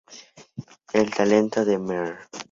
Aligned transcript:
El 0.93 1.13
talento 1.13 1.63
de 1.63 1.77
Mr. 1.77 2.17